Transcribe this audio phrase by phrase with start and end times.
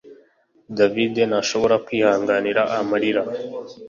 [0.77, 3.23] David ntashobora kwihanganira amarira